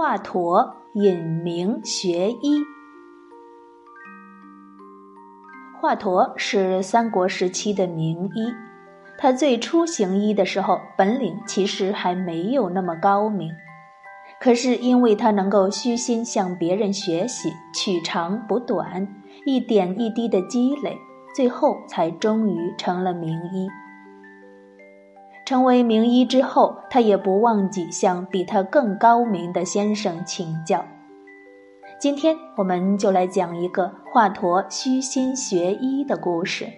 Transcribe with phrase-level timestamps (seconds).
[0.00, 2.64] 华佗隐名学医。
[5.78, 8.50] 华佗是三国时期的名医，
[9.18, 13.52] 他最初行医的时候，本领其实还没有那么高明。
[14.40, 19.06] 可是因为他能够虚心向别人学习，取长补短，
[19.44, 20.96] 一点一滴的积累，
[21.36, 23.68] 最后才终于成了名医。
[25.50, 30.84] 成为名医之后，他也不忘记向比他更高明的先生请教。
[32.00, 36.68] 今天，我们就来讲一个华佗虚心学医的故事。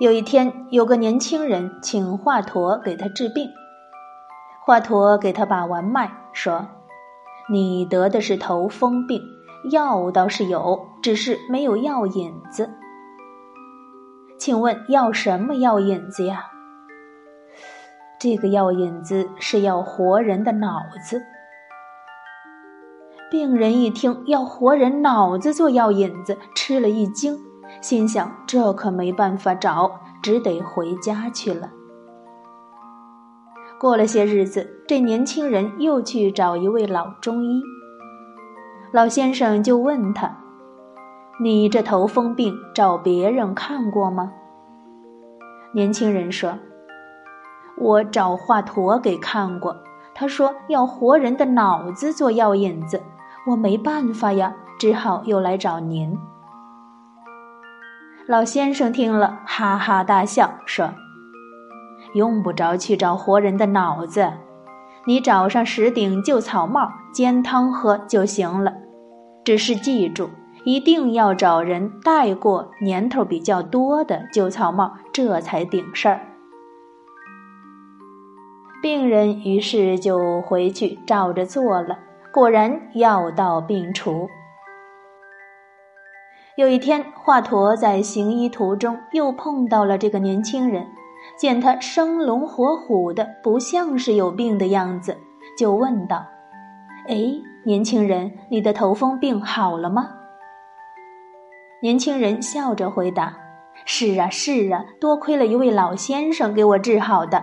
[0.00, 3.48] 有一天，有个年轻人请华佗给他治病，
[4.66, 6.68] 华佗给他把完脉，说
[7.50, 9.18] ：“你得的是头风病，
[9.70, 12.68] 药倒是有，只是没有药引子。”
[14.44, 16.46] 请问要什么药引子呀？
[18.18, 21.22] 这个药引子是要活人的脑子。
[23.30, 27.38] 病人一听要活人脑子做药引子，吃了一惊，
[27.80, 31.70] 心想这可没办法找，只得回家去了。
[33.78, 37.62] 过了些日子，这年轻人又去找一位老中医。
[38.92, 40.41] 老先生就问他。
[41.42, 44.32] 你这头风病找别人看过吗？
[45.74, 46.56] 年轻人说
[47.76, 49.76] ：“我找华佗给看过，
[50.14, 53.02] 他说要活人的脑子做药引子，
[53.48, 56.16] 我没办法呀，只好又来找您。”
[58.28, 60.90] 老先生听了，哈哈大笑，说
[62.14, 64.32] ：“用不着去找活人的脑子，
[65.06, 68.72] 你找上十顶旧草帽煎汤喝就行了，
[69.44, 70.30] 只是记住。”
[70.64, 76.20] 一定要找人戴过年头比较多的旧草帽，这才顶事儿。
[78.82, 81.98] 病人于是就回去照着做了，
[82.32, 84.28] 果然药到病除。
[86.56, 90.86] 有一天，华佗在行医途中又碰到了这个年轻人，
[91.36, 95.16] 见他生龙活虎的，不像是有病的样子，
[95.56, 96.24] 就问道
[97.08, 97.16] ：“哎，
[97.64, 100.10] 年轻人，你的头风病好了吗？”
[101.82, 103.34] 年轻人笑着回答
[103.84, 107.42] ：“是啊，是啊，多亏了一位老先生给我治好的。”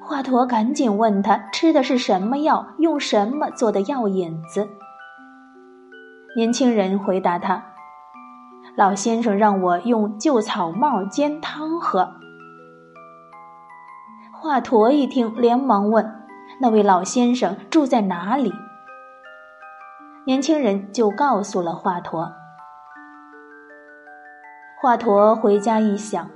[0.00, 4.68] 华佗赶紧问他吃的是什么药，用什么做的药引子。
[6.36, 7.60] 年轻人回答他
[8.78, 12.08] ：“老先生让我用旧草帽煎汤喝。”
[14.30, 16.08] 华佗一听，连忙问
[16.62, 18.52] ：“那位老先生住在哪里？”
[20.24, 22.38] 年轻人就告诉了华佗。
[24.82, 26.30] 华佗回家一想，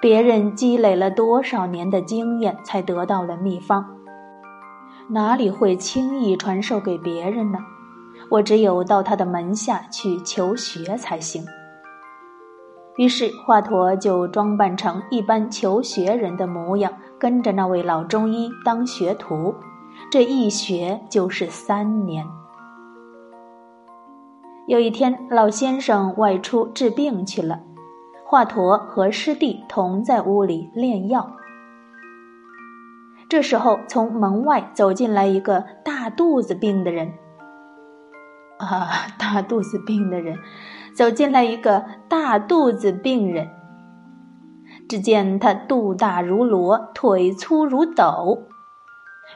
[0.00, 3.84] 别人积累了多少年的经验才得到了秘方，
[5.10, 7.58] 哪里会轻易传授给别人呢？
[8.30, 11.44] 我只有到他的门下去求学才行。
[12.96, 19.54] 于是华佗就装扮成一般求学人的模样，跟着那位老中医当学徒，
[20.10, 22.24] 这一学就是三年。
[24.66, 27.60] 有一天，老先生外出治病去了，
[28.24, 31.36] 华佗和师弟同在屋里炼药。
[33.28, 37.12] 这时候，从门外走进来一个大肚子病的人。
[38.58, 40.36] 啊，大肚子病的人，
[40.96, 43.48] 走进来一个大肚子病人。
[44.88, 48.42] 只见他肚大如箩，腿粗如斗。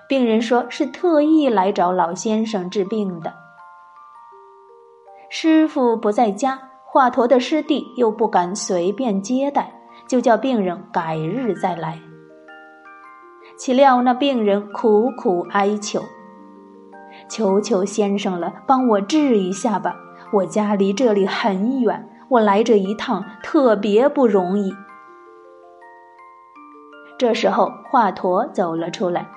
[0.09, 3.35] 病人说是特意来找老先生治病的。
[5.33, 9.73] 师傅不在家，华佗的师弟又不敢随便接待，
[10.09, 12.01] 就叫病人改日再来。
[13.57, 16.03] 岂料那病人苦苦哀求
[17.31, 19.95] ：“求求先生了，帮我治一下吧！
[20.33, 24.75] 我家离这里很远，我来这一趟特别不容易。”
[27.17, 29.29] 这时候，华佗走了出来，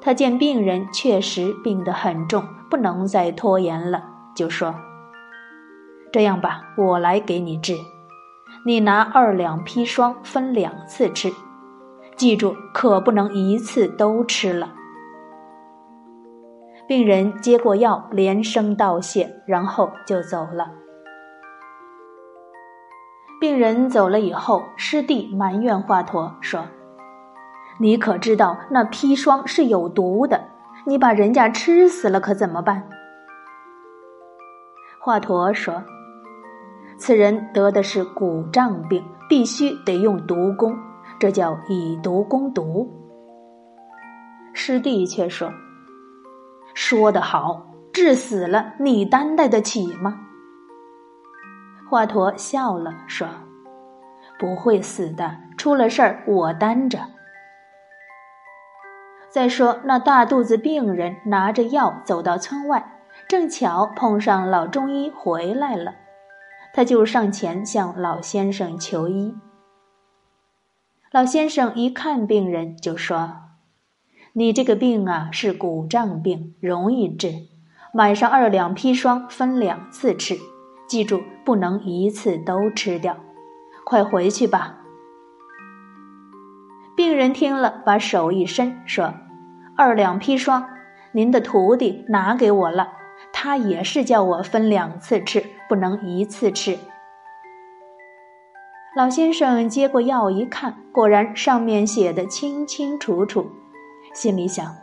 [0.00, 4.02] 他见病人确实病得很重，不能再拖延了，
[4.34, 4.74] 就说。
[6.12, 7.74] 这样吧，我来给你治。
[8.64, 11.30] 你拿二两砒霜，分两次吃，
[12.16, 14.72] 记住可不能一次都吃了。
[16.88, 20.72] 病人接过药，连声道谢，然后就走了。
[23.40, 26.66] 病人走了以后，师弟埋怨华佗说
[27.78, 30.48] ：“你可知道那砒霜是有毒的？
[30.86, 32.88] 你把人家吃死了，可怎么办？”
[34.98, 35.84] 华佗说。
[36.98, 40.76] 此人得的是骨胀病，必须得用毒攻，
[41.18, 42.90] 这叫以毒攻毒。
[44.52, 45.52] 师弟却说
[46.74, 50.18] ：“说得好，治死了你担待得起吗？”
[51.88, 53.28] 华佗笑了，说
[54.40, 56.98] ：“不会死的，出了事儿我担着。
[59.28, 65.94] 再说那大肚子病人拿着药走到村外，正巧碰上老中医回来了，
[66.76, 69.34] 他就上前向老先生求医。
[71.10, 73.36] 老先生一看病人，就说。”
[74.34, 77.32] 你这个病啊是骨胀病，容易治。
[77.94, 80.36] 买上二两砒霜，分两次吃，
[80.86, 83.16] 记住不能一次都吃掉。
[83.86, 84.80] 快回去吧。
[86.94, 89.14] 病人听了，把手一伸，说
[89.78, 90.68] ：“二两砒霜，
[91.12, 92.92] 您的徒弟拿给我了，
[93.32, 96.78] 他也是叫我分两次吃，不能一次吃。”
[98.96, 103.50] 老先生接过药一看，果然上面写的清清楚楚。
[104.14, 104.74] 心里想：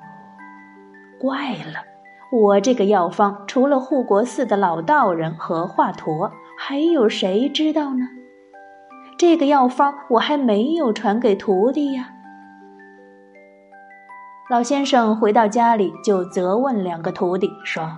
[1.20, 1.84] 怪了，
[2.32, 8.06] 我这个药方除了护国寺的老道人和华佗，还有谁知道呢？
[9.18, 12.10] 这个药方我还没有传给徒弟呀。
[14.52, 17.90] 老先生回到家里，就责问两个徒弟说：“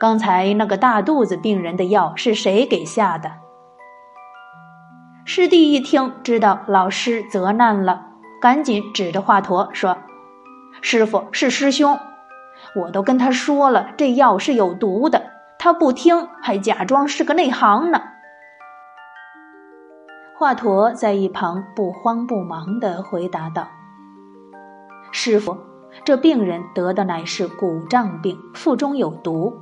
[0.00, 3.30] 刚才那个大肚子病人的药是谁给下的？”
[5.26, 8.08] 师弟一听，知道老师责难了。
[8.40, 9.96] 赶紧指着华佗说
[10.82, 11.98] ：“师傅是师兄，
[12.76, 18.02] 我都跟他说了，这药是有毒的，他不听，还假装是个内行呢。”
[20.36, 23.66] 华佗在一旁不慌不忙地回答道
[25.10, 25.56] ：“师傅，
[26.04, 29.58] 这病人得的乃是骨胀病，腹中有毒。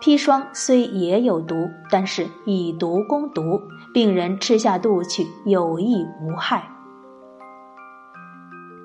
[0.00, 3.60] 砒霜虽也有毒，但是以毒攻毒，
[3.92, 6.62] 病人吃下肚去有益无害。”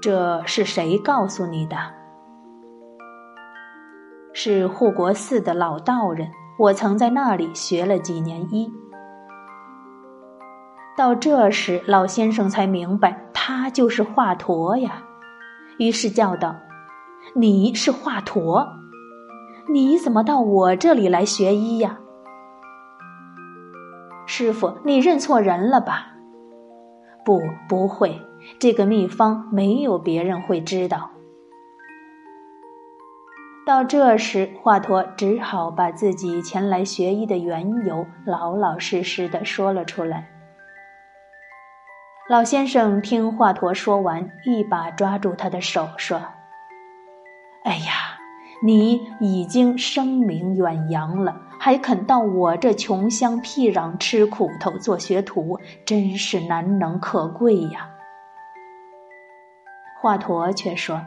[0.02, 1.78] 这是谁告诉你的？
[4.34, 8.70] 是护国寺的老道人，我曾在那里学了几年医。
[10.98, 15.04] 到这时，老先生才明白，他就是华佗呀。
[15.78, 16.56] 于是叫道
[17.34, 18.68] ：“你是华佗？
[19.72, 22.00] 你怎么到我这里来学医呀？”
[24.26, 26.14] 师傅，你认错人了吧？
[27.24, 28.22] 不，不会。
[28.60, 31.12] 这个秘方没有别人会知道。
[33.66, 40.30] 到这时，华佗只好把自己前来学医的缘由老老实实的说了出来。
[42.30, 46.22] 老先生听华佗说完，一把抓住他的手，说
[47.64, 48.03] ：“哎呀，
[48.66, 57.90] 你已经声名远扬了，还肯到我这穷乡僻壤吃苦头做学徒，真是难能可贵呀。”
[60.02, 61.02] 华佗却说：“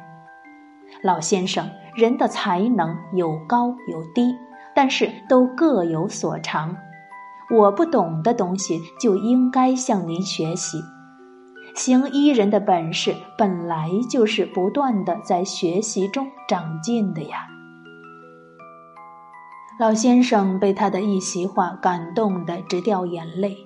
[1.03, 4.37] 老先生，人的才能有高有低，
[4.75, 6.77] 但是都各有所长。
[7.51, 10.79] 我不懂的东西，就应该向您学习。
[11.77, 17.47] 行医人的本事，本来就是不断的在学习中长进的呀。”
[19.79, 23.57] 老先生被他的一席话感动得直掉眼泪。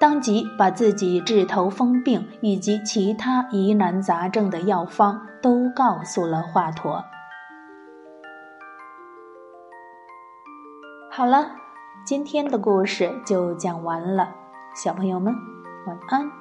[0.00, 7.04] 当即把自己治头风病以及其他疑难杂症的药方都告诉了华佗。
[11.10, 11.50] 好了，
[12.06, 14.30] 今天的故事就讲完了，
[14.74, 15.34] 小朋友们
[15.86, 16.39] 晚安。